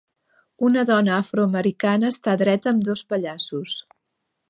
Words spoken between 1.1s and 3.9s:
afroamericana està dreta amb dos pallassos.